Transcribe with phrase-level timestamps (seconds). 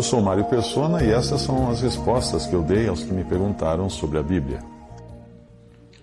[0.00, 3.22] Eu sou Mário Persona e essas são as respostas que eu dei aos que me
[3.22, 4.60] perguntaram sobre a Bíblia.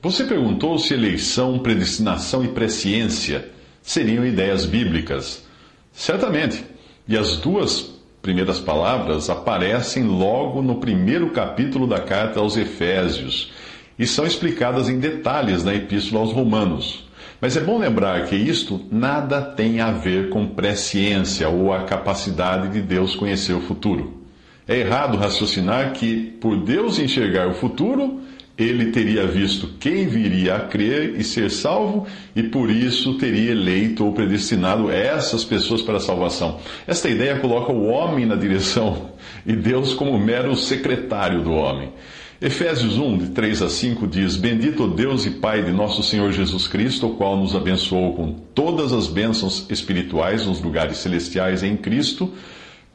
[0.04, 3.50] Você perguntou se eleição, predestinação e presciência
[3.82, 5.44] seriam ideias bíblicas.
[5.92, 6.64] Certamente.
[7.08, 7.90] E as duas
[8.22, 13.52] primeiras palavras aparecem logo no primeiro capítulo da carta aos Efésios
[13.98, 17.07] e são explicadas em detalhes na Epístola aos Romanos.
[17.40, 22.70] Mas é bom lembrar que isto nada tem a ver com presciência ou a capacidade
[22.70, 24.24] de Deus conhecer o futuro.
[24.68, 28.22] É errado raciocinar que, por Deus enxergar o futuro,
[28.58, 34.04] ele teria visto quem viria a crer e ser salvo, e por isso teria eleito
[34.04, 36.60] ou predestinado essas pessoas para a salvação.
[36.88, 39.12] Esta ideia coloca o homem na direção
[39.46, 41.94] e Deus como mero secretário do homem.
[42.40, 46.68] Efésios 1, de 3 a 5 diz: Bendito Deus e Pai de nosso Senhor Jesus
[46.68, 52.32] Cristo, o qual nos abençoou com todas as bênçãos espirituais nos lugares celestiais em Cristo,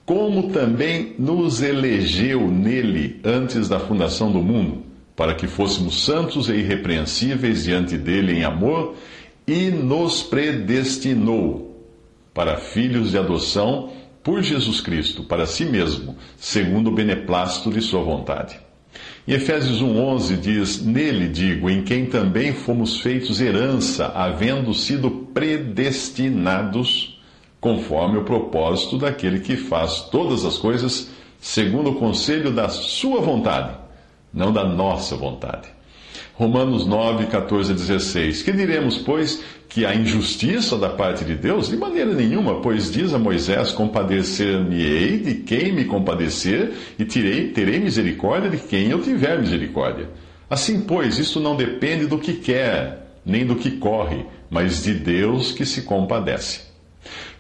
[0.07, 4.85] como também nos elegeu nele antes da fundação do mundo,
[5.17, 8.95] para que fôssemos santos e irrepreensíveis diante dele em amor,
[9.45, 11.85] e nos predestinou
[12.33, 13.91] para filhos de adoção
[14.23, 18.61] por Jesus Cristo, para si mesmo, segundo o beneplácito de sua vontade
[19.27, 27.21] em Efésios 1,11 diz: Nele digo, em quem também fomos feitos herança, havendo sido predestinados,
[27.61, 33.77] conforme o propósito daquele que faz todas as coisas segundo o conselho da sua vontade,
[34.33, 35.69] não da nossa vontade.
[36.43, 38.43] Romanos 9, 14 a 16.
[38.43, 41.69] Que diremos, pois, que a injustiça da parte de Deus?
[41.69, 47.79] De maneira nenhuma, pois diz a Moisés: Compadecer-me-ei de quem me compadecer, e tirei, terei
[47.79, 50.11] misericórdia de quem eu tiver misericórdia.
[50.51, 55.53] Assim, pois, isto não depende do que quer, nem do que corre, mas de Deus
[55.53, 56.63] que se compadece.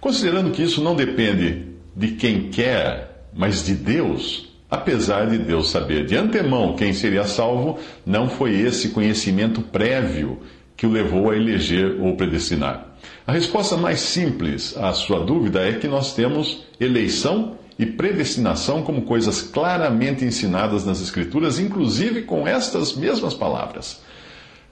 [0.00, 6.06] Considerando que isso não depende de quem quer, mas de Deus, Apesar de Deus saber
[6.06, 10.38] de antemão quem seria salvo, não foi esse conhecimento prévio
[10.74, 12.86] que o levou a eleger ou predestinar.
[13.26, 19.02] A resposta mais simples à sua dúvida é que nós temos eleição e predestinação como
[19.02, 24.00] coisas claramente ensinadas nas Escrituras, inclusive com estas mesmas palavras.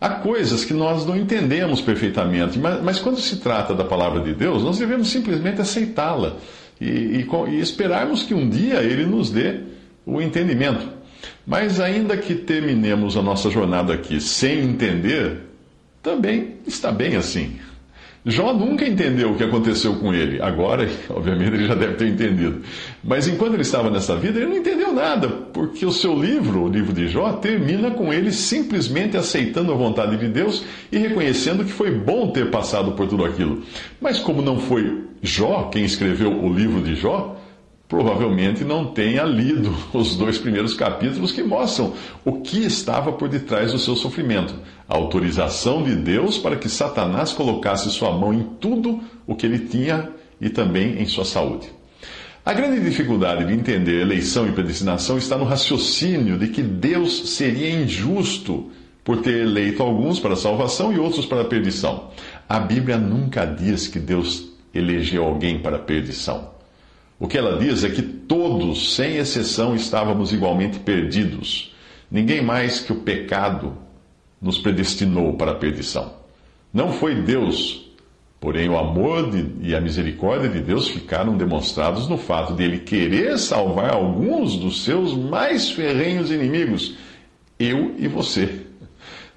[0.00, 4.32] Há coisas que nós não entendemos perfeitamente, mas, mas quando se trata da palavra de
[4.32, 6.36] Deus, nós devemos simplesmente aceitá-la
[6.80, 9.68] e, e, e esperarmos que um dia Ele nos dê
[10.14, 10.86] o entendimento.
[11.46, 15.38] Mas ainda que terminemos a nossa jornada aqui sem entender,
[16.02, 17.58] também está bem assim.
[18.24, 20.42] Jó nunca entendeu o que aconteceu com ele.
[20.42, 22.60] Agora, obviamente, ele já deve ter entendido.
[23.02, 26.68] Mas enquanto ele estava nessa vida, ele não entendeu nada, porque o seu livro, o
[26.68, 31.72] livro de Jó, termina com ele simplesmente aceitando a vontade de Deus e reconhecendo que
[31.72, 33.62] foi bom ter passado por tudo aquilo.
[33.98, 37.39] Mas como não foi Jó quem escreveu o livro de Jó,
[37.90, 41.92] provavelmente não tenha lido os dois primeiros capítulos que mostram
[42.24, 44.54] o que estava por detrás do seu sofrimento.
[44.88, 49.58] A autorização de Deus para que Satanás colocasse sua mão em tudo o que ele
[49.58, 50.08] tinha
[50.40, 51.68] e também em sua saúde.
[52.46, 57.70] A grande dificuldade de entender eleição e predestinação está no raciocínio de que Deus seria
[57.70, 58.70] injusto
[59.02, 62.10] por ter eleito alguns para salvação e outros para perdição.
[62.48, 66.59] A Bíblia nunca diz que Deus elegeu alguém para perdição.
[67.20, 71.70] O que ela diz é que todos, sem exceção, estávamos igualmente perdidos.
[72.10, 73.76] Ninguém mais que o pecado
[74.40, 76.14] nos predestinou para a perdição.
[76.72, 77.92] Não foi Deus,
[78.40, 82.78] porém o amor de, e a misericórdia de Deus ficaram demonstrados no fato de ele
[82.78, 86.96] querer salvar alguns dos seus mais ferrenhos inimigos,
[87.58, 88.62] eu e você.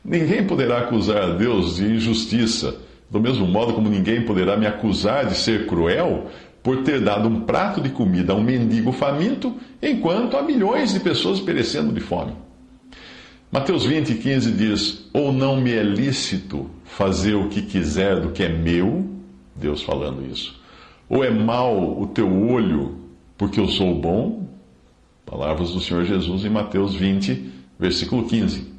[0.06, 2.78] Ninguém poderá acusar a Deus de injustiça,
[3.10, 6.30] do mesmo modo como ninguém poderá me acusar de ser cruel
[6.64, 11.02] por ter dado um prato de comida a um mendigo faminto, enquanto há milhões de
[11.02, 12.32] pessoas perecendo de fome.
[13.52, 18.42] Mateus 20, 15 diz: Ou não me é lícito fazer o que quiser do que
[18.42, 19.06] é meu,
[19.54, 20.60] Deus falando isso,
[21.10, 23.04] ou é mau o teu olho
[23.38, 24.48] porque eu sou bom?
[25.26, 28.73] Palavras do Senhor Jesus em Mateus 20, versículo 15.